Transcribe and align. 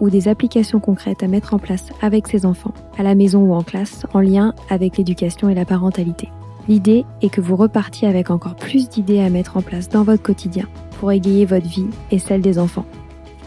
ou 0.00 0.10
des 0.10 0.28
applications 0.28 0.80
concrètes 0.80 1.22
à 1.22 1.28
mettre 1.28 1.54
en 1.54 1.58
place 1.58 1.86
avec 2.02 2.26
ses 2.26 2.46
enfants, 2.46 2.74
à 2.98 3.02
la 3.02 3.14
maison 3.14 3.40
ou 3.40 3.54
en 3.54 3.62
classe, 3.62 4.06
en 4.14 4.20
lien 4.20 4.54
avec 4.68 4.96
l'éducation 4.96 5.48
et 5.48 5.54
la 5.54 5.64
parentalité. 5.64 6.28
L'idée 6.68 7.04
est 7.22 7.30
que 7.30 7.40
vous 7.40 7.56
repartiez 7.56 8.08
avec 8.08 8.30
encore 8.30 8.54
plus 8.54 8.88
d'idées 8.88 9.20
à 9.20 9.30
mettre 9.30 9.56
en 9.56 9.62
place 9.62 9.88
dans 9.88 10.02
votre 10.02 10.22
quotidien 10.22 10.66
pour 10.98 11.12
égayer 11.12 11.44
votre 11.44 11.66
vie 11.66 11.88
et 12.10 12.18
celle 12.18 12.40
des 12.40 12.58
enfants. 12.58 12.86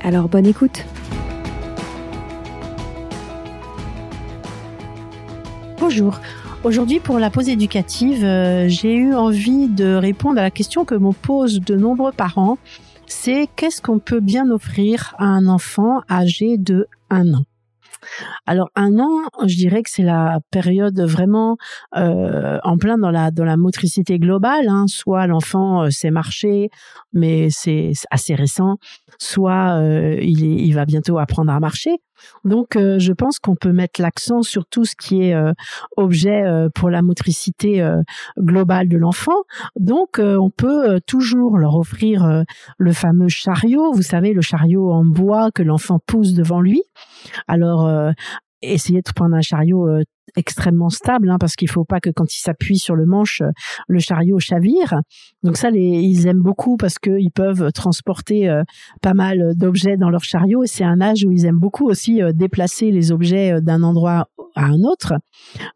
Alors 0.04 0.28
bonne 0.30 0.46
écoute 0.46 0.86
Bonjour. 5.80 6.20
Aujourd'hui, 6.64 7.02
pour 7.02 7.20
la 7.20 7.30
pause 7.30 7.50
éducative, 7.50 8.24
euh, 8.24 8.70
j'ai 8.70 8.96
eu 8.96 9.14
envie 9.14 9.68
de 9.68 9.96
répondre 9.96 10.40
à 10.40 10.42
la 10.42 10.50
question 10.50 10.86
que 10.86 10.96
me 10.96 11.12
posent 11.12 11.60
de 11.60 11.76
nombreux 11.76 12.14
parents 12.14 12.58
c'est 13.14 13.48
qu'est-ce 13.56 13.82
qu'on 13.82 14.00
peut 14.00 14.20
bien 14.20 14.50
offrir 14.50 15.14
à 15.20 15.26
un 15.26 15.48
enfant 15.48 16.02
âgé 16.10 16.58
de 16.58 16.88
un 17.10 17.34
an. 17.34 17.44
Alors 18.46 18.70
un 18.76 19.00
an, 19.00 19.22
je 19.46 19.56
dirais 19.56 19.84
que 19.84 19.90
c'est 19.90 20.04
la 20.04 20.40
période 20.52 21.00
vraiment 21.00 21.56
euh, 21.96 22.60
en 22.64 22.78
plein 22.78 22.98
dans 22.98 23.12
la 23.12 23.32
dans 23.32 23.46
la 23.46 23.56
motricité 23.56 24.20
globale. 24.20 24.68
Hein. 24.68 24.86
Soit 24.88 25.28
l'enfant 25.28 25.84
euh, 25.84 25.90
sait 25.90 26.12
marcher, 26.12 26.70
mais 27.14 27.48
c'est 27.50 27.94
assez 28.10 28.36
récent. 28.36 28.78
Soit 29.20 29.78
euh, 29.78 30.18
il 30.20 30.74
va 30.74 30.86
bientôt 30.86 31.18
apprendre 31.20 31.52
à 31.54 31.60
marcher. 31.60 31.96
Donc, 32.44 32.76
euh, 32.76 33.00
je 33.00 33.14
pense 33.14 33.40
qu'on 33.40 33.56
peut 33.56 33.72
mettre 33.72 34.02
l'accent 34.02 34.42
sur 34.42 34.66
tout 34.66 34.86
ce 34.86 34.96
qui 34.96 35.24
est 35.24 35.34
euh, 35.34 35.54
objet 35.98 36.44
euh, 36.44 36.70
pour 36.74 36.90
la 36.90 37.02
motricité 37.02 37.84
globale 38.38 38.88
de 38.88 38.98
l'enfant. 38.98 39.44
Donc, 39.76 40.20
on 40.20 40.50
peut 40.50 41.00
toujours 41.06 41.58
leur 41.58 41.76
offrir 41.76 42.44
le 42.78 42.94
fameux 42.94 43.28
chariot, 43.28 43.92
vous 43.94 44.02
savez, 44.02 44.34
le 44.34 44.42
chariot 44.42 44.92
en 44.92 45.06
bois 45.06 45.52
que 45.52 45.64
l'enfant 45.64 46.00
pousse 46.06 46.34
devant 46.34 46.62
lui. 46.62 46.84
Alors, 47.48 47.90
essayez 48.62 49.02
de 49.02 49.12
prendre 49.14 49.36
un 49.36 49.42
chariot 49.42 49.88
extrêmement 50.36 50.90
stable 50.90 51.30
hein, 51.30 51.38
parce 51.40 51.56
qu'il 51.56 51.70
faut 51.70 51.86
pas 51.86 52.00
que 52.00 52.10
quand 52.10 52.34
il 52.34 52.40
s'appuie 52.40 52.78
sur 52.78 52.96
le 52.96 53.06
manche 53.06 53.42
euh, 53.42 53.52
le 53.88 54.00
chariot 54.00 54.40
chavire. 54.40 55.02
Donc 55.44 55.58
ça 55.58 55.70
les, 55.70 55.80
ils 55.80 56.28
aiment 56.28 56.42
beaucoup 56.42 56.78
parce 56.78 57.00
qu'ils 57.00 57.32
peuvent 57.32 57.72
transporter 57.72 58.50
euh, 58.50 58.64
pas 59.02 59.14
mal 59.14 59.56
d'objets 59.56 59.98
dans 59.98 60.10
leur 60.10 60.24
chariot. 60.24 60.64
Et 60.64 60.68
c'est 60.68 60.84
un 60.84 61.02
âge 61.02 61.26
où 61.26 61.32
ils 61.32 61.46
aiment 61.46 61.60
beaucoup 61.60 61.88
aussi 61.90 62.22
euh, 62.22 62.32
déplacer 62.34 62.92
les 62.92 63.12
objets 63.12 63.62
d'un 63.62 63.84
endroit 63.84 64.28
à 64.56 64.66
un 64.66 64.84
autre 64.84 65.14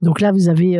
donc 0.02 0.22
là 0.22 0.32
vous 0.32 0.50
avez 0.50 0.78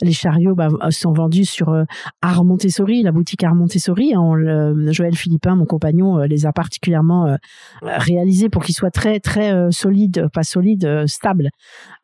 les 0.00 0.12
chariots 0.12 0.54
bah, 0.54 0.68
sont 0.90 1.12
vendus 1.12 1.44
sur 1.44 1.74
Art 2.20 2.44
Montessori 2.44 3.02
la 3.02 3.12
boutique 3.12 3.44
Art 3.44 3.54
Montessori 3.54 4.14
hein, 4.14 4.74
Joël 4.88 5.16
Philippin 5.16 5.56
mon 5.56 5.66
compagnon 5.66 6.18
les 6.18 6.46
a 6.46 6.52
particulièrement 6.52 7.36
réalisés 7.82 8.48
pour 8.48 8.62
qu'ils 8.62 8.74
soient 8.74 8.90
très 8.90 9.20
très 9.20 9.70
solides 9.70 10.28
pas 10.32 10.42
solides 10.42 11.04
stables 11.06 11.50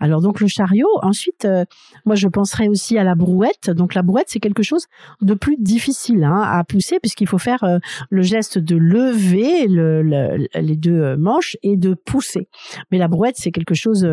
alors 0.00 0.21
donc 0.21 0.41
le 0.41 0.47
chariot 0.47 0.88
Ensuite, 1.03 1.44
euh, 1.44 1.65
moi, 2.04 2.16
je 2.16 2.28
penserais 2.28 2.69
aussi 2.69 2.98
à 2.98 3.04
la 3.04 3.15
brouette. 3.15 3.71
Donc, 3.71 3.94
la 3.94 4.03
brouette, 4.03 4.27
c'est 4.28 4.41
quelque 4.41 4.62
chose 4.62 4.87
de 5.21 5.34
plus 5.34 5.56
difficile 5.59 6.25
hein, 6.25 6.43
à 6.43 6.62
pousser 6.65 6.98
puisqu'il 7.00 7.27
faut 7.27 7.38
faire 7.38 7.65
euh, 7.65 7.78
le 8.10 8.22
geste 8.22 8.59
de 8.59 8.77
lever 8.77 9.66
les 9.69 10.77
deux 10.77 11.00
euh, 11.00 11.16
manches 11.16 11.56
et 11.62 11.77
de 11.77 11.94
pousser. 11.94 12.48
Mais 12.91 12.98
la 12.98 13.09
brouette, 13.09 13.37
c'est 13.38 13.50
quelque 13.50 13.75
chose 13.75 14.06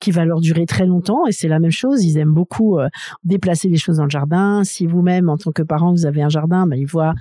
qui 0.00 0.10
va 0.10 0.24
leur 0.24 0.40
durer 0.40 0.65
très 0.66 0.86
longtemps 0.86 1.26
et 1.26 1.32
c'est 1.32 1.48
la 1.48 1.58
même 1.58 1.70
chose. 1.70 2.04
Ils 2.04 2.18
aiment 2.18 2.34
beaucoup 2.34 2.78
déplacer 3.24 3.68
les 3.68 3.76
choses 3.76 3.96
dans 3.96 4.04
le 4.04 4.10
jardin. 4.10 4.64
Si 4.64 4.86
vous-même, 4.86 5.28
en 5.28 5.36
tant 5.36 5.52
que 5.52 5.62
parent, 5.62 5.92
vous 5.92 6.06
avez 6.06 6.22
un 6.22 6.28
jardin, 6.28 6.66
ben, 6.66 6.76
il 6.76 6.86
voit 6.86 7.14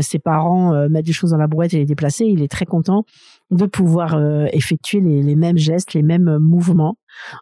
ses 0.00 0.18
parents 0.18 0.88
mettre 0.88 1.06
des 1.06 1.12
choses 1.12 1.30
dans 1.30 1.36
la 1.36 1.46
brouette 1.46 1.74
et 1.74 1.78
les 1.78 1.86
déplacer. 1.86 2.24
Il 2.26 2.42
est 2.42 2.50
très 2.50 2.66
content 2.66 3.04
de 3.50 3.66
pouvoir 3.66 4.20
effectuer 4.52 5.00
les, 5.00 5.22
les, 5.22 5.36
mêmes 5.36 5.58
gestes, 5.58 5.94
les 5.94 6.02
mêmes 6.02 6.38
mouvements. 6.38 6.96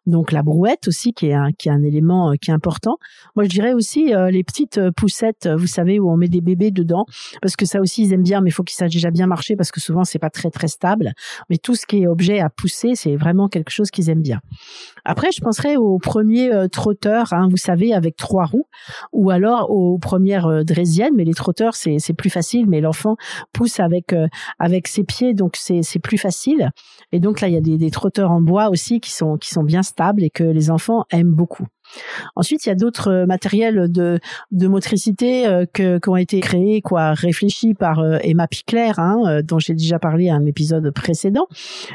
Donc 0.07 0.33
la 0.33 0.43
brouette 0.43 0.89
aussi 0.89 1.13
qui 1.13 1.27
est 1.27 1.35
un, 1.35 1.53
qui 1.53 1.69
est 1.69 1.73
un 1.73 1.83
élément 1.83 2.33
euh, 2.33 2.35
qui 2.41 2.51
est 2.51 2.55
important. 2.55 2.99
Moi 3.37 3.45
je 3.45 3.51
dirais 3.51 3.73
aussi 3.73 4.15
euh, 4.15 4.31
les 4.31 4.45
petites 4.45 4.79
euh, 4.79 4.91
poussettes, 4.91 5.49
vous 5.57 5.67
savez 5.67 5.99
où 5.99 6.11
on 6.11 6.17
met 6.17 6.29
des 6.29 6.41
bébés 6.41 6.71
dedans 6.71 7.07
parce 7.43 7.57
que 7.57 7.67
ça 7.67 7.81
aussi 7.81 8.05
ils 8.05 8.13
aiment 8.13 8.23
bien 8.23 8.41
mais 8.41 8.51
il 8.51 8.53
faut 8.53 8.63
qu'ils 8.63 8.77
sachent 8.77 8.93
déjà 8.93 9.11
bien 9.11 9.27
marcher 9.27 9.57
parce 9.57 9.71
que 9.71 9.81
souvent 9.81 10.05
c'est 10.05 10.19
pas 10.19 10.31
très 10.31 10.51
très 10.51 10.69
stable. 10.69 11.13
Mais 11.51 11.59
tout 11.59 11.75
ce 11.75 11.87
qui 11.87 12.03
est 12.03 12.07
objet 12.07 12.41
à 12.41 12.51
pousser, 12.51 12.95
c'est 12.95 13.17
vraiment 13.17 13.49
quelque 13.49 13.71
chose 13.71 13.91
qu'ils 13.91 14.11
aiment 14.11 14.23
bien. 14.23 14.41
Après 15.05 15.29
je 15.33 15.41
penserais 15.41 15.77
aux 15.77 15.99
premiers 15.99 16.51
trotteurs, 16.71 17.33
hein, 17.33 17.49
vous 17.51 17.57
savez 17.57 17.95
avec 17.95 18.17
trois 18.17 18.45
roues 18.45 18.67
ou 19.13 19.31
alors 19.31 19.71
aux 19.71 19.99
premières 19.99 20.65
draisiennes 20.65 21.15
mais 21.17 21.25
les 21.25 21.35
trotteurs 21.35 21.75
c'est 21.75 21.99
c'est 21.99 22.13
plus 22.13 22.31
facile 22.31 22.67
mais 22.69 22.81
l'enfant 22.81 23.17
pousse 23.53 23.81
avec 23.81 24.15
avec 24.59 24.89
ses 24.89 25.05
pieds 25.05 25.35
donc 25.35 25.57
c'est 25.57 25.98
plus 25.99 26.19
facile. 26.19 26.71
Et 27.13 27.21
donc 27.21 27.41
là 27.41 27.49
il 27.49 27.55
y 27.55 27.57
a 27.57 27.61
des, 27.61 27.91
trotteurs 27.91 28.31
en 28.31 28.41
bois 28.41 28.69
aussi 28.69 29.01
qui 29.01 29.13
sont 29.13 29.37
qui 29.37 29.51
sont 29.51 29.63
bien 29.63 29.83
stables 29.83 30.23
et 30.23 30.31
que 30.31 30.45
les 30.45 30.71
enfants 30.71 31.05
aiment 31.11 31.35
beaucoup. 31.35 31.67
Ensuite, 32.37 32.67
il 32.67 32.69
y 32.69 32.73
a 32.73 32.75
d'autres 32.75 33.09
euh, 33.09 33.27
matériels 33.27 33.91
de, 33.91 34.19
de 34.51 34.69
motricité 34.69 35.47
euh, 35.47 35.65
qui 35.67 36.09
ont 36.09 36.17
été 36.17 36.41
créés, 36.41 36.83
quoi, 36.83 37.13
réfléchis 37.15 37.75
par 37.75 38.01
euh, 38.01 38.19
Emma 38.23 38.47
Picler, 38.47 38.93
hein, 38.99 39.41
dont 39.43 39.59
j'ai 39.59 39.75
déjà 39.75 39.99
parlé 39.99 40.29
à 40.29 40.35
un 40.35 40.45
épisode 40.47 40.91
précédent. 40.91 41.47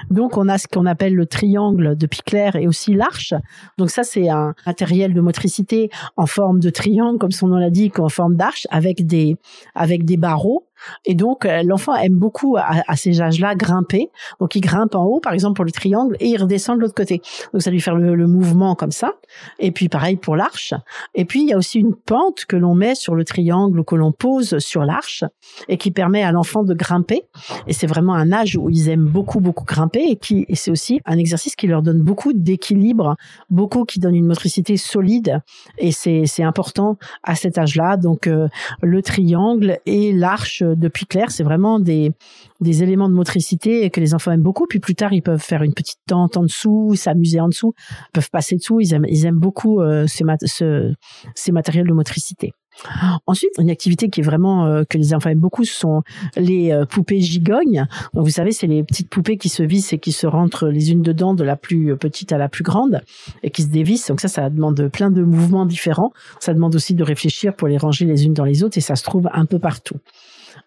Donc, 0.10 0.38
on 0.38 0.48
a 0.48 0.58
ce 0.58 0.68
qu'on 0.68 0.86
appelle 0.86 1.16
le 1.16 1.26
triangle 1.26 1.96
de 1.96 2.08
Picler 2.08 2.52
et 2.56 2.68
aussi 2.68 2.94
l'arche. 2.94 3.34
Donc, 3.78 3.90
ça, 3.90 4.04
c'est 4.04 4.30
un 4.30 4.54
matériel 4.66 5.14
de 5.14 5.22
motricité 5.22 5.90
en 6.18 6.26
forme 6.26 6.60
de 6.60 6.70
triangle, 6.70 7.20
comme 7.20 7.32
son 7.32 7.48
nom 7.48 7.58
l'indique, 7.58 8.00
en 8.00 8.10
forme 8.10 8.36
d'arche, 8.36 8.68
avec 8.70 9.06
des 9.06 9.38
avec 9.76 10.06
des 10.06 10.18
barreaux 10.18 10.68
et 11.06 11.16
donc, 11.16 11.46
euh, 11.46 11.64
l'enfant 11.64 11.96
aime 11.96 12.16
beaucoup 12.16 12.58
à, 12.58 12.96
ces 12.96 13.22
âges-là 13.22 13.56
grimper. 13.56 14.10
Donc, 14.40 14.56
il 14.56 14.62
grimpe 14.62 14.96
en 14.96 15.04
haut, 15.06 15.20
par 15.20 15.34
exemple 15.34 15.56
pour 15.56 15.66
le 15.66 15.72
triangle, 15.72 16.16
et 16.20 16.28
il 16.28 16.38
redescend 16.42 16.78
de 16.78 16.82
l'autre 16.82 16.94
côté. 16.94 17.22
Donc, 17.52 17.62
ça 17.62 17.72
lui 17.72 17.82
fait 17.82 17.92
le, 17.92 18.28
mouvement 18.28 18.76
comme 18.76 18.92
ça. 18.92 19.14
Et 19.60 19.72
puis, 19.72 19.90
pareil 19.90 20.16
pour 20.16 20.36
l'arche. 20.36 20.74
Et 21.14 21.26
puis, 21.26 21.42
il 21.42 21.50
y 21.50 21.54
a 21.54 21.58
aussi 21.58 21.80
une 21.80 21.94
pente 21.94 22.46
que 22.46 22.56
l'on 22.56 22.74
met 22.74 22.96
sur 22.96 23.16
le 23.16 23.26
triangle 23.26 23.80
ou 23.80 23.84
que 23.84 23.96
l'on 23.96 24.12
pose 24.12 24.58
sur 24.60 24.84
l'arche 24.84 25.24
et 25.68 25.78
qui 25.78 25.92
permet 25.92 26.24
à 26.24 26.32
l'enfant 26.32 26.64
de 26.64 26.74
grimper. 26.74 27.24
Et 27.68 27.74
c'est 27.74 27.88
vraiment 27.88 28.14
un 28.14 28.32
âge 28.32 28.58
où 28.58 28.70
ils 28.70 28.90
aiment 28.90 29.08
beaucoup, 29.08 29.40
beaucoup 29.40 29.66
grimper 29.66 30.04
et 30.08 30.16
qui, 30.16 30.46
et 30.48 30.56
c'est 30.56 30.72
aussi 30.72 31.02
un 31.06 31.18
exercice 31.18 31.56
qui 31.56 31.68
leur 31.68 31.82
donne 31.82 32.02
beaucoup 32.02 32.34
d'équilibre, 32.34 33.16
beaucoup 33.50 33.84
qui 33.84 34.00
donne 34.00 34.16
une 34.16 34.26
motricité 34.26 34.78
solide. 34.78 35.42
Et 35.78 35.92
c'est, 35.92 36.24
c'est 36.26 36.44
important 36.44 36.98
à 37.24 37.36
cet 37.36 37.58
âge-là. 37.58 37.98
Donc, 37.98 38.28
euh, 38.28 38.48
le 38.82 39.02
triangle 39.02 39.80
et 39.86 40.14
l'arche 40.14 40.64
depuis 40.76 41.06
clair, 41.06 41.32
c'est 41.32 41.44
vraiment 41.44 41.80
des, 41.80 42.12
des 42.62 42.84
éléments 42.84 43.10
de 43.10 43.14
motricité 43.14 43.90
que 43.90 44.00
les 44.00 44.14
enfants 44.14 44.32
aiment 44.32 44.42
beaucoup. 44.42 44.66
Puis 44.68 44.80
plus 44.80 44.96
tard, 44.96 45.14
ils 45.14 45.22
peuvent 45.22 45.42
faire 45.42 45.64
une 45.64 45.74
petite 45.74 46.00
tente 46.08 46.38
en 46.38 46.44
dessous, 46.44 46.96
s'amuser 46.96 47.40
en 47.40 47.48
dessous, 47.48 47.74
peuvent 48.14 48.30
passer 48.32 48.56
dessous. 48.56 48.80
Ils 48.80 48.94
aiment, 48.94 49.06
ils 49.08 49.26
aiment 49.26 49.40
beaucoup 49.40 49.82
euh, 49.82 50.06
ces, 50.08 50.24
ces 51.36 51.52
matériels 51.52 51.88
de 51.88 51.94
motricité. 51.94 52.54
Ensuite, 53.28 53.52
une 53.60 53.70
activité 53.70 54.10
qui 54.10 54.22
est 54.22 54.24
vraiment 54.24 54.66
euh, 54.66 54.84
que 54.90 54.98
les 54.98 55.14
enfants 55.14 55.30
aiment 55.30 55.40
beaucoup, 55.40 55.64
ce 55.64 55.74
sont 55.74 56.02
les 56.36 56.72
euh, 56.72 56.86
poupées 56.86 57.20
gigognes. 57.20 57.86
Vous 58.14 58.30
savez, 58.30 58.52
c'est 58.52 58.68
les 58.68 58.84
petites 58.84 59.10
poupées 59.10 59.38
qui 59.38 59.50
se 59.50 59.64
vissent 59.64 59.94
et 59.94 60.00
qui 60.00 60.12
se 60.12 60.26
rentrent 60.26 60.68
les 60.68 60.92
unes 60.92 61.02
dedans, 61.02 61.34
de 61.34 61.44
la 61.44 61.56
plus 61.56 61.96
petite 61.98 62.32
à 62.32 62.38
la 62.38 62.50
plus 62.50 62.64
grande, 62.64 63.02
et 63.44 63.52
qui 63.52 63.62
se 63.62 63.68
dévissent. 63.68 64.08
Donc 64.08 64.22
ça, 64.22 64.28
ça 64.28 64.50
demande 64.50 64.90
plein 64.90 65.12
de 65.12 65.22
mouvements 65.22 65.66
différents. 65.66 66.12
Ça 66.40 66.54
demande 66.54 66.76
aussi 66.76 66.96
de 66.96 67.04
réfléchir 67.04 67.56
pour 67.56 67.68
les 67.68 67.78
ranger 67.78 68.06
les 68.06 68.26
unes 68.26 68.34
dans 68.34 68.46
les 68.46 68.64
autres, 68.64 68.78
et 68.78 68.82
ça 68.82 68.96
se 68.96 69.04
trouve 69.04 69.30
un 69.32 69.46
peu 69.46 69.60
partout. 69.60 69.98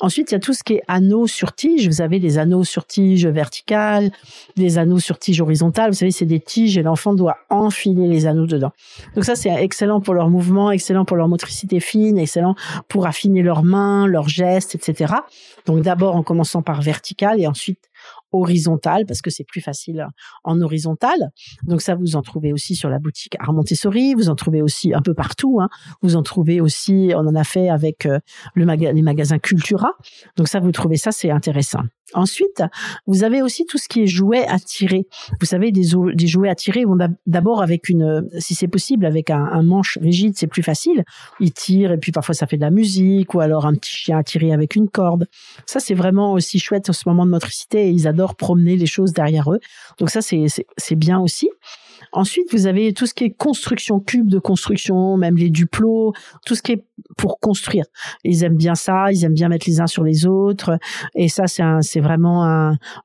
Ensuite, 0.01 0.31
il 0.31 0.35
y 0.35 0.37
a 0.37 0.41
tout 0.41 0.53
ce 0.53 0.63
qui 0.63 0.75
est 0.75 0.83
anneaux 0.89 1.27
sur 1.27 1.55
tige. 1.55 1.89
Vous 1.89 2.01
avez 2.03 2.19
des 2.19 2.39
anneaux 2.39 2.65
sur 2.65 2.87
tige 2.87 3.27
verticales, 3.27 4.11
des 4.57 4.79
anneaux 4.79 4.99
sur 4.99 5.19
tige 5.19 5.41
horizontale. 5.41 5.91
Vous 5.91 5.97
savez, 5.97 6.11
c'est 6.11 6.27
des 6.27 6.41
tiges 6.41 6.77
et 6.77 6.83
l'enfant 6.83 7.15
doit 7.15 7.39
enfiler 7.49 8.07
les 8.07 8.27
anneaux 8.27 8.47
dedans. 8.47 8.73
Donc 9.15 9.25
ça, 9.25 9.37
c'est 9.37 9.51
excellent 9.51 10.01
pour 10.01 10.15
leur 10.15 10.29
mouvement, 10.29 10.71
excellent 10.71 11.05
pour 11.05 11.17
leur 11.17 11.29
motricité 11.29 11.81
fine, 11.81 12.19
excellent 12.19 12.55
pour 12.89 13.07
affiner 13.07 13.43
leurs 13.43 13.63
mains, 13.63 14.07
leurs 14.07 14.29
gestes, 14.29 14.75
etc. 14.75 15.15
Donc 15.65 15.83
d'abord 15.83 16.17
en 16.17 16.23
commençant 16.23 16.63
par 16.63 16.83
vertical 16.83 17.41
et 17.41 17.47
ensuite 17.47 17.81
horizontale 18.33 19.07
parce 19.07 19.23
que 19.23 19.31
c'est 19.31 19.45
plus 19.45 19.61
facile 19.61 20.07
en 20.45 20.61
horizontal. 20.61 21.31
Donc 21.65 21.83
ça, 21.83 21.95
vous 21.95 22.17
en 22.17 22.23
trouvez 22.23 22.53
aussi 22.53 22.75
sur 22.75 22.89
la 22.89 22.99
boutique 22.99 23.37
Art 23.39 23.53
Montessori. 23.53 24.15
Vous 24.15 24.29
en 24.29 24.35
trouvez 24.35 24.63
aussi 24.63 24.95
un 24.95 25.03
peu 25.03 25.15
partout. 25.15 25.59
Hein. 25.61 25.69
Vous 26.03 26.17
en 26.17 26.23
trouvez 26.23 26.61
aussi, 26.61 27.13
on 27.15 27.27
en 27.27 27.35
a 27.35 27.45
fait 27.45 27.69
avec 27.69 28.07
euh, 28.07 28.19
le 28.55 28.67
les 28.67 29.03
magasins 29.03 29.39
Cultura. 29.39 29.93
Donc 30.37 30.49
ça, 30.49 30.61
vous 30.61 30.73
trouvez 30.73 30.97
ça, 30.97 31.13
c'est 31.13 31.31
intéressant. 31.31 31.83
Ensuite, 32.15 32.63
vous 33.07 33.25
avez 33.25 33.43
aussi 33.43 33.67
tout 33.67 33.79
ce 33.79 33.89
qui 33.89 34.03
est 34.03 34.07
jouets 34.07 34.47
à 34.47 34.61
tirer. 34.61 35.07
Vous 35.41 35.47
savez, 35.47 35.73
des, 35.73 35.83
jouets 36.29 36.49
à 36.49 36.55
tirer 36.55 36.85
d'abord 37.27 37.63
avec 37.63 37.89
une, 37.89 38.29
si 38.39 38.55
c'est 38.55 38.69
possible, 38.69 39.07
avec 39.07 39.29
un, 39.31 39.63
manche 39.63 39.99
rigide, 40.01 40.35
c'est 40.37 40.47
plus 40.47 40.63
facile. 40.63 41.05
Ils 41.41 41.53
tirent 41.53 41.93
et 41.93 41.99
puis 41.99 42.13
parfois 42.13 42.35
ça 42.35 42.47
fait 42.47 42.57
de 42.57 42.63
la 42.63 42.71
musique 42.71 43.35
ou 43.35 43.41
alors 43.41 43.67
un 43.67 43.75
petit 43.75 43.91
chien 43.91 44.19
à 44.19 44.23
tirer 44.23 44.53
avec 44.53 44.77
une 44.77 44.89
corde. 44.89 45.27
Ça, 45.67 45.81
c'est 45.81 45.95
vraiment 45.95 46.33
aussi 46.33 46.61
chouette 46.61 46.89
en 46.89 46.93
ce 46.93 47.09
moment 47.09 47.27
de 47.27 47.31
motricité 47.31 47.89
et 47.89 47.91
ils 47.91 48.07
promener 48.25 48.77
les 48.77 48.87
choses 48.87 49.13
derrière 49.13 49.53
eux. 49.53 49.61
Donc 49.99 50.11
ça, 50.11 50.21
c'est 50.23 50.97
bien 50.97 51.21
aussi. 51.21 51.49
Ensuite, 52.13 52.53
vous 52.53 52.67
avez 52.67 52.93
tout 52.93 53.07
ce 53.07 53.15
qui 53.15 53.25
est 53.25 53.31
construction, 53.31 54.01
cube 54.01 54.29
de 54.29 54.39
construction, 54.39 55.17
même 55.17 55.37
les 55.37 55.51
duplos, 55.51 56.13
tout 56.45 56.55
ce 56.55 56.63
qui 56.63 56.73
est 56.73 56.85
pour 57.17 57.41
construire. 57.41 57.85
Ils 58.25 58.45
aiment 58.45 58.57
bien 58.57 58.75
ça, 58.75 59.13
ils 59.13 59.25
aiment 59.25 59.35
bien 59.35 59.49
mettre 59.49 59.67
les 59.69 59.81
uns 59.81 59.87
sur 59.87 60.05
les 60.05 60.27
autres. 60.27 60.79
Et 61.15 61.29
ça, 61.29 61.45
c'est 61.47 62.01
vraiment 62.01 62.45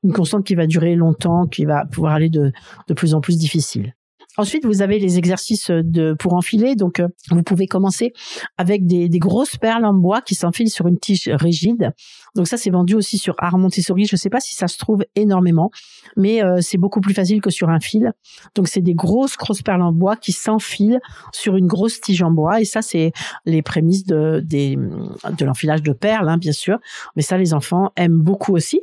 une 0.02 0.12
constante 0.12 0.44
qui 0.44 0.54
va 0.54 0.66
durer 0.66 0.94
longtemps, 0.94 1.46
qui 1.46 1.64
va 1.64 1.84
pouvoir 1.84 2.14
aller 2.14 2.30
de, 2.30 2.52
de 2.88 2.94
plus 2.94 3.14
en 3.14 3.20
plus 3.20 3.36
difficile. 3.38 3.94
Ensuite, 4.36 4.64
vous 4.64 4.82
avez 4.82 4.98
les 4.98 5.18
exercices 5.18 5.70
de 5.70 6.14
pour 6.18 6.34
enfiler. 6.34 6.74
Donc, 6.74 7.00
euh, 7.00 7.08
vous 7.30 7.42
pouvez 7.42 7.66
commencer 7.66 8.12
avec 8.56 8.86
des, 8.86 9.08
des 9.08 9.18
grosses 9.18 9.56
perles 9.56 9.84
en 9.84 9.94
bois 9.94 10.22
qui 10.22 10.34
s'enfilent 10.34 10.70
sur 10.70 10.86
une 10.86 10.98
tige 10.98 11.28
rigide. 11.32 11.92
Donc 12.34 12.48
ça, 12.48 12.56
c'est 12.56 12.70
vendu 12.70 12.94
aussi 12.94 13.18
sur 13.18 13.34
Art 13.38 13.58
Montessori. 13.58 14.06
Je 14.06 14.14
ne 14.14 14.18
sais 14.18 14.30
pas 14.30 14.40
si 14.40 14.54
ça 14.54 14.68
se 14.68 14.78
trouve 14.78 15.04
énormément, 15.14 15.70
mais 16.16 16.42
euh, 16.42 16.58
c'est 16.60 16.78
beaucoup 16.78 17.00
plus 17.00 17.14
facile 17.14 17.40
que 17.40 17.50
sur 17.50 17.68
un 17.68 17.80
fil. 17.80 18.12
Donc 18.54 18.68
c'est 18.68 18.80
des 18.80 18.94
grosses 18.94 19.36
grosses 19.36 19.62
perles 19.62 19.82
en 19.82 19.92
bois 19.92 20.16
qui 20.16 20.32
s'enfilent 20.32 21.00
sur 21.32 21.56
une 21.56 21.66
grosse 21.66 22.00
tige 22.00 22.22
en 22.22 22.30
bois. 22.30 22.60
Et 22.60 22.64
ça, 22.64 22.82
c'est 22.82 23.12
les 23.44 23.62
prémices 23.62 24.04
de 24.04 24.42
de 24.42 25.44
l'enfilage 25.44 25.82
de 25.82 25.92
perles, 25.92 26.28
hein, 26.28 26.38
bien 26.38 26.52
sûr. 26.52 26.78
Mais 27.16 27.22
ça, 27.22 27.36
les 27.36 27.54
enfants 27.54 27.90
aiment 27.96 28.20
beaucoup 28.20 28.54
aussi. 28.54 28.80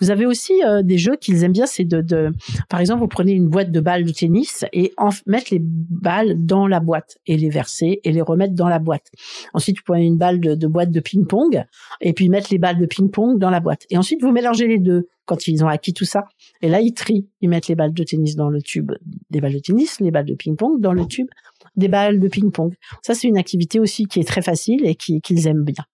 Vous 0.00 0.10
avez 0.10 0.26
aussi 0.26 0.52
euh, 0.64 0.82
des 0.82 0.98
jeux 0.98 1.16
qu'ils 1.16 1.44
aiment 1.44 1.52
bien, 1.52 1.66
c'est 1.66 1.84
de, 1.84 2.00
de, 2.00 2.30
par 2.68 2.80
exemple, 2.80 3.00
vous 3.00 3.08
prenez 3.08 3.32
une 3.32 3.48
boîte 3.48 3.70
de 3.70 3.80
balles 3.80 4.04
de 4.04 4.12
tennis 4.12 4.64
et 4.72 4.92
en, 4.96 5.10
mettre 5.26 5.48
les 5.52 5.60
balles 5.60 6.34
dans 6.44 6.66
la 6.66 6.80
boîte 6.80 7.18
et 7.26 7.36
les 7.36 7.50
verser 7.50 8.00
et 8.04 8.12
les 8.12 8.22
remettre 8.22 8.54
dans 8.54 8.68
la 8.68 8.78
boîte. 8.78 9.10
Ensuite, 9.54 9.78
vous 9.78 9.84
prenez 9.84 10.06
une 10.06 10.18
balle 10.18 10.40
de, 10.40 10.54
de 10.54 10.66
boîte 10.66 10.90
de 10.90 11.00
ping-pong 11.00 11.64
et 12.00 12.12
puis 12.12 12.28
mettre 12.28 12.48
les 12.50 12.58
balles 12.58 12.78
de 12.78 12.86
ping-pong 12.86 13.38
dans 13.38 13.50
la 13.50 13.60
boîte. 13.60 13.86
Et 13.90 13.98
ensuite, 13.98 14.22
vous 14.22 14.32
mélangez 14.32 14.66
les 14.66 14.78
deux 14.78 15.08
quand 15.24 15.46
ils 15.46 15.62
ont 15.64 15.68
acquis 15.68 15.92
tout 15.92 16.04
ça. 16.04 16.24
Et 16.60 16.68
là, 16.68 16.80
ils 16.80 16.92
trient. 16.92 17.28
Ils 17.40 17.48
mettent 17.48 17.68
les 17.68 17.76
balles 17.76 17.94
de 17.94 18.02
tennis 18.02 18.34
dans 18.34 18.48
le 18.48 18.60
tube 18.60 18.92
des 19.30 19.40
balles 19.40 19.54
de 19.54 19.60
tennis, 19.60 20.00
les 20.00 20.10
balles 20.10 20.26
de 20.26 20.34
ping-pong 20.34 20.80
dans 20.80 20.92
le 20.92 21.06
tube 21.06 21.28
des 21.76 21.88
balles 21.88 22.18
de 22.18 22.28
ping-pong. 22.28 22.74
Ça, 23.02 23.14
c'est 23.14 23.28
une 23.28 23.38
activité 23.38 23.78
aussi 23.78 24.06
qui 24.06 24.20
est 24.20 24.24
très 24.24 24.42
facile 24.42 24.84
et 24.84 24.94
qu'ils 24.94 25.46
aiment 25.46 25.64
bien. 25.64 25.84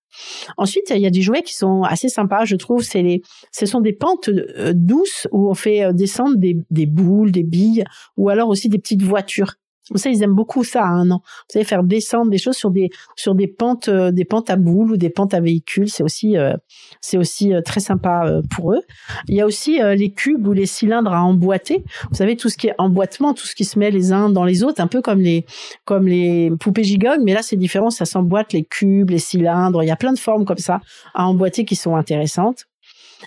Ensuite, 0.57 0.91
il 0.91 1.01
y 1.01 1.07
a 1.07 1.11
des 1.11 1.23
jouets 1.23 1.43
qui 1.43 1.55
sont 1.55 1.83
assez 1.83 2.09
sympas, 2.09 2.45
je 2.45 2.57
trouve. 2.57 2.83
Ce 2.83 3.67
sont 3.67 3.81
des 3.81 3.93
pentes 3.93 4.29
euh, 4.29 4.73
douces 4.75 5.29
où 5.33 5.51
on 5.51 5.55
fait 5.55 5.85
euh, 5.85 5.93
descendre 5.93 6.37
des, 6.37 6.57
des 6.71 6.87
boules, 6.87 7.33
des 7.33 7.43
billes, 7.43 7.85
ou 8.17 8.29
alors 8.29 8.49
aussi 8.49 8.69
des 8.69 8.79
petites 8.79 9.03
voitures. 9.03 9.55
Vous 9.91 9.99
savez, 9.99 10.17
ils 10.17 10.23
aiment 10.23 10.35
beaucoup 10.35 10.65
ça 10.65 10.83
à 10.83 10.89
un 10.89 11.11
an. 11.11 11.23
Vous 11.25 11.53
savez, 11.53 11.65
faire 11.65 11.85
descendre 11.85 12.31
des 12.31 12.39
choses 12.39 12.57
sur 12.57 12.71
des 12.71 12.91
sur 13.15 13.35
des 13.35 13.47
pentes 13.47 13.89
euh, 13.89 14.11
des 14.11 14.25
pentes 14.25 14.51
à 14.51 14.57
boules 14.57 14.93
ou 14.93 14.97
des 14.97 15.11
pentes 15.11 15.33
à 15.33 15.41
véhicules, 15.41 15.89
c'est 15.89 16.03
aussi 16.03 16.37
euh, 16.37 16.55
c'est 17.01 17.19
aussi 17.19 17.55
euh, 17.55 17.61
très 17.63 17.81
sympa 17.81 18.41
pour 18.51 18.73
eux. 18.73 18.83
Il 19.29 19.37
y 19.37 19.41
a 19.41 19.47
aussi 19.47 19.79
les 19.97 20.13
cubes 20.13 20.47
ou 20.47 20.53
les 20.53 20.67
cylindres 20.67 21.13
à 21.13 21.23
emboîter. 21.23 21.85
Vous 22.11 22.17
savez 22.17 22.37
tout 22.37 22.49
ce 22.49 22.57
qui 22.57 22.69
est 22.69 22.75
emboîtement, 22.79 23.35
tout 23.35 23.47
ce 23.47 23.55
qui 23.55 23.65
se 23.65 23.79
met 23.79 23.91
les 23.91 24.13
uns 24.13 24.29
dans 24.29 24.45
les 24.45 24.65
autres, 24.65 24.81
un 24.81 24.87
peu 24.87 25.03
comme 25.03 25.21
les 25.21 25.47
comme 25.85 26.09
les 26.09 26.51
poupées 26.59 26.85
gigognes, 26.85 27.23
mais 27.25 27.35
là 27.35 27.43
c'est 27.43 27.57
différent, 27.57 27.91
ça 27.91 28.05
s'emboîte 28.05 28.53
les 28.53 28.65
cubes, 28.65 29.11
les 29.11 29.19
cylindres, 29.19 29.83
il 29.83 29.87
y 29.87 29.91
a 29.91 29.97
plein 29.97 30.13
de 30.13 30.19
formes 30.19 30.45
comme 30.45 30.59
ça 30.59 30.81
à 31.15 31.27
emboîter 31.27 31.65
qui 31.65 31.77
sont 31.77 31.97
intéressantes. 31.97 32.67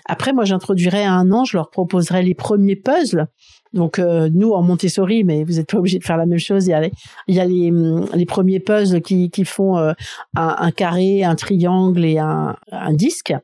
Après, 0.06 0.32
moi, 0.32 0.44
j'introduirais 0.44 1.04
un 1.04 1.32
an, 1.32 1.44
je 1.44 1.56
leur 1.56 1.70
proposerais 1.70 2.22
les 2.22 2.34
premiers 2.34 2.76
puzzles. 2.76 3.26
Donc 3.72 3.98
euh, 3.98 4.28
nous 4.32 4.52
en 4.52 4.62
Montessori, 4.62 5.24
mais 5.24 5.44
vous 5.44 5.54
n'êtes 5.54 5.70
pas 5.70 5.78
obligé 5.78 5.98
de 5.98 6.04
faire 6.04 6.16
la 6.16 6.26
même 6.26 6.38
chose. 6.38 6.66
Il 6.66 6.70
y 7.28 7.40
a 7.40 7.44
les, 7.44 7.70
hum, 7.70 8.06
premiers 8.26 8.60
puzzles 8.60 9.00
qui, 9.00 9.44
font 9.44 9.78
euh, 9.78 9.92
un, 10.36 10.56
un, 10.58 10.70
carré, 10.70 11.24
un 11.24 11.36
triangle 11.36 12.04
et 12.04 12.18
un, 12.18 12.56
un 12.72 12.92
disque. 12.92 13.34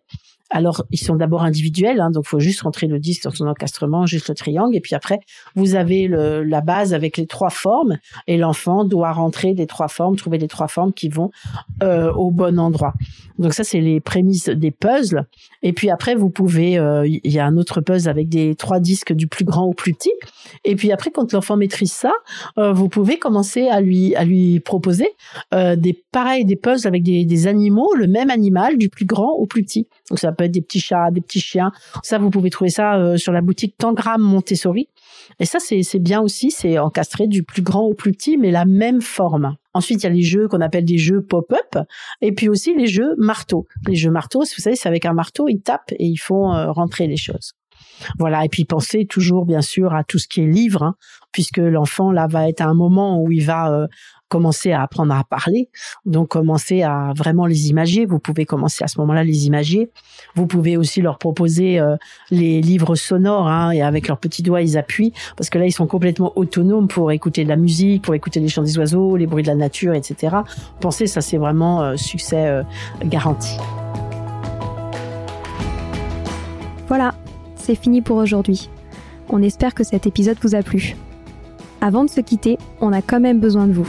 Alors, 0.50 0.84
ils 0.92 0.98
sont 0.98 1.16
d'abord 1.16 1.42
individuels, 1.42 2.00
hein, 2.00 2.10
donc 2.10 2.24
il 2.26 2.28
faut 2.28 2.38
juste 2.38 2.60
rentrer 2.62 2.86
le 2.86 3.00
disque 3.00 3.24
dans 3.24 3.32
son 3.32 3.48
encastrement, 3.48 4.06
juste 4.06 4.28
le 4.28 4.34
triangle, 4.34 4.76
et 4.76 4.80
puis 4.80 4.94
après, 4.94 5.18
vous 5.56 5.74
avez 5.74 6.06
le, 6.06 6.44
la 6.44 6.60
base 6.60 6.94
avec 6.94 7.16
les 7.16 7.26
trois 7.26 7.50
formes, 7.50 7.98
et 8.28 8.36
l'enfant 8.36 8.84
doit 8.84 9.10
rentrer 9.10 9.54
des 9.54 9.66
trois 9.66 9.88
formes, 9.88 10.14
trouver 10.14 10.38
les 10.38 10.46
trois 10.46 10.68
formes 10.68 10.92
qui 10.92 11.08
vont 11.08 11.30
euh, 11.82 12.12
au 12.12 12.30
bon 12.30 12.60
endroit. 12.60 12.94
Donc 13.38 13.54
ça, 13.54 13.64
c'est 13.64 13.80
les 13.80 14.00
prémices 14.00 14.48
des 14.48 14.70
puzzles. 14.70 15.26
Et 15.62 15.72
puis 15.72 15.90
après, 15.90 16.14
vous 16.14 16.30
pouvez, 16.30 16.78
euh, 16.78 17.06
il 17.06 17.32
y 17.32 17.38
a 17.38 17.44
un 17.44 17.56
autre 17.56 17.80
puzzle 17.80 18.08
avec 18.08 18.28
des 18.28 18.54
trois 18.54 18.78
disques 18.78 19.12
du 19.12 19.26
plus 19.26 19.44
grand 19.44 19.64
au 19.64 19.74
plus 19.74 19.94
petit. 19.94 20.12
Et 20.64 20.76
puis 20.76 20.92
après, 20.92 21.10
quand 21.10 21.32
l'enfant 21.32 21.56
maîtrise 21.56 21.92
ça, 21.92 22.12
euh, 22.56 22.72
vous 22.72 22.88
pouvez 22.88 23.18
commencer 23.18 23.68
à 23.68 23.80
lui 23.80 24.14
à 24.14 24.24
lui 24.24 24.60
proposer 24.60 25.08
des 25.52 26.04
pareils 26.12 26.44
des 26.44 26.56
puzzles 26.56 26.86
avec 26.86 27.02
des, 27.02 27.24
des 27.24 27.46
animaux, 27.46 27.92
le 27.94 28.06
même 28.06 28.30
animal 28.30 28.78
du 28.78 28.88
plus 28.88 29.04
grand 29.04 29.32
au 29.32 29.46
plus 29.46 29.64
petit. 29.64 29.88
Donc 30.08 30.18
ça 30.18 30.32
peut 30.36 30.44
être 30.44 30.52
des 30.52 30.62
petits 30.62 30.80
chats, 30.80 31.10
des 31.10 31.20
petits 31.20 31.40
chiens. 31.40 31.72
Ça, 32.02 32.18
vous 32.18 32.30
pouvez 32.30 32.50
trouver 32.50 32.70
ça 32.70 32.96
euh, 32.96 33.16
sur 33.16 33.32
la 33.32 33.40
boutique 33.40 33.76
Tangram 33.76 34.20
Montessori. 34.20 34.88
Et 35.40 35.44
ça, 35.44 35.58
c'est 35.58 35.98
bien 35.98 36.20
aussi, 36.20 36.50
c'est 36.50 36.78
encastré 36.78 37.26
du 37.26 37.42
plus 37.42 37.62
grand 37.62 37.82
au 37.82 37.94
plus 37.94 38.12
petit, 38.12 38.36
mais 38.36 38.50
la 38.50 38.64
même 38.64 39.00
forme. 39.00 39.56
Ensuite, 39.74 40.02
il 40.02 40.04
y 40.04 40.10
a 40.10 40.12
les 40.12 40.22
jeux 40.22 40.48
qu'on 40.48 40.60
appelle 40.60 40.84
des 40.84 40.98
jeux 40.98 41.22
pop-up, 41.22 41.78
et 42.20 42.32
puis 42.32 42.48
aussi 42.48 42.74
les 42.74 42.86
jeux 42.86 43.14
marteau. 43.18 43.66
Les 43.88 43.96
jeux 43.96 44.10
marteau, 44.10 44.40
vous 44.40 44.62
savez, 44.62 44.76
c'est 44.76 44.88
avec 44.88 45.04
un 45.04 45.12
marteau, 45.12 45.48
ils 45.48 45.60
tapent 45.60 45.92
et 45.92 46.06
ils 46.06 46.16
font 46.16 46.54
euh, 46.54 46.70
rentrer 46.70 47.06
les 47.06 47.16
choses. 47.16 47.52
Voilà, 48.18 48.44
et 48.44 48.48
puis 48.48 48.64
pensez 48.64 49.06
toujours 49.06 49.46
bien 49.46 49.62
sûr 49.62 49.94
à 49.94 50.04
tout 50.04 50.18
ce 50.18 50.28
qui 50.28 50.42
est 50.42 50.46
livre, 50.46 50.82
hein, 50.82 50.94
puisque 51.32 51.58
l'enfant 51.58 52.10
là 52.12 52.26
va 52.26 52.48
être 52.48 52.60
à 52.60 52.66
un 52.66 52.74
moment 52.74 53.20
où 53.20 53.30
il 53.32 53.44
va 53.44 53.72
euh, 53.72 53.86
commencer 54.28 54.72
à 54.72 54.82
apprendre 54.82 55.14
à 55.14 55.24
parler, 55.24 55.68
donc 56.04 56.28
commencer 56.28 56.82
à 56.82 57.12
vraiment 57.16 57.46
les 57.46 57.70
imager. 57.70 58.06
Vous 58.06 58.18
pouvez 58.18 58.44
commencer 58.44 58.84
à 58.84 58.88
ce 58.88 59.00
moment-là 59.00 59.24
les 59.24 59.46
imager. 59.46 59.90
Vous 60.34 60.46
pouvez 60.46 60.76
aussi 60.76 61.00
leur 61.00 61.18
proposer 61.18 61.78
euh, 61.78 61.96
les 62.30 62.60
livres 62.60 62.94
sonores 62.94 63.48
hein, 63.48 63.70
et 63.70 63.82
avec 63.82 64.08
leurs 64.08 64.18
petits 64.18 64.42
doigts 64.42 64.62
ils 64.62 64.76
appuient 64.78 65.12
parce 65.36 65.50
que 65.50 65.58
là 65.58 65.66
ils 65.66 65.72
sont 65.72 65.86
complètement 65.86 66.32
autonomes 66.36 66.88
pour 66.88 67.12
écouter 67.12 67.44
de 67.44 67.48
la 67.48 67.56
musique, 67.56 68.02
pour 68.02 68.14
écouter 68.14 68.40
les 68.40 68.48
chants 68.48 68.62
des 68.62 68.78
oiseaux, 68.78 69.16
les 69.16 69.26
bruits 69.26 69.42
de 69.42 69.48
la 69.48 69.54
nature, 69.54 69.94
etc. 69.94 70.36
Pensez, 70.80 71.06
ça 71.06 71.20
c'est 71.20 71.38
vraiment 71.38 71.82
euh, 71.82 71.96
succès 71.96 72.62
garanti. 73.04 73.56
Voilà, 76.88 77.14
c'est 77.56 77.74
fini 77.74 78.00
pour 78.00 78.16
aujourd'hui. 78.16 78.70
On 79.28 79.42
espère 79.42 79.74
que 79.74 79.82
cet 79.82 80.06
épisode 80.06 80.38
vous 80.40 80.54
a 80.54 80.62
plu. 80.62 80.96
Avant 81.80 82.04
de 82.04 82.10
se 82.10 82.20
quitter, 82.20 82.58
on 82.80 82.92
a 82.92 83.02
quand 83.02 83.20
même 83.20 83.40
besoin 83.40 83.66
de 83.66 83.72
vous. 83.72 83.88